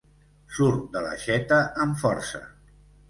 Surt 0.57 0.87
de 0.95 1.03
l'aixeta 1.07 1.59
amb 1.85 2.01
força. 2.05 2.43